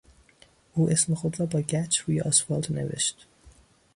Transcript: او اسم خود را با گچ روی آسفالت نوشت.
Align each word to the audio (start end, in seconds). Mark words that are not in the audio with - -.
او 0.73 0.89
اسم 0.89 1.13
خود 1.13 1.39
را 1.39 1.45
با 1.45 1.61
گچ 1.61 1.97
روی 1.99 2.21
آسفالت 2.21 2.71
نوشت. 2.71 3.27